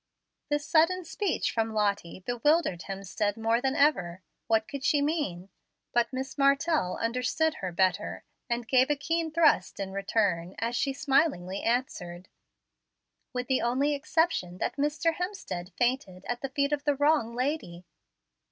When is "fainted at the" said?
15.77-16.49